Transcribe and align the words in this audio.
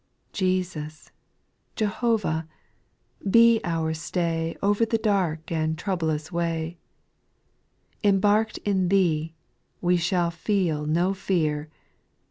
2. 0.33 0.45
Jesus, 0.45 1.11
Jehovah, 1.75 2.47
be 3.29 3.61
our 3.63 3.93
stay 3.93 4.57
Over 4.59 4.83
the 4.83 4.97
dark 4.97 5.51
and 5.51 5.77
troublous 5.77 6.31
way; 6.31 6.79
Embark'd 8.01 8.57
in 8.65 8.89
Thee, 8.89 9.35
we 9.79 9.97
shall 9.97 10.31
feel 10.31 10.87
no 10.87 11.13
fear. 11.13 11.69